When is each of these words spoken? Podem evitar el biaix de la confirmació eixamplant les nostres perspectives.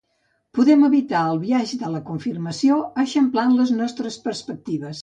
Podem 0.59 0.85
evitar 0.87 1.21
el 1.33 1.41
biaix 1.43 1.75
de 1.83 1.91
la 1.97 2.03
confirmació 2.09 2.81
eixamplant 3.05 3.57
les 3.61 3.79
nostres 3.81 4.23
perspectives. 4.29 4.97